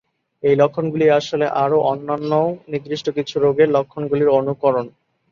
[0.43, 2.31] এই লক্ষণগুলি আসলে আরও অন্যান্য
[2.67, 4.85] নির্দিষ্ট কিছু রোগের লক্ষণগুলির অনুকরণ।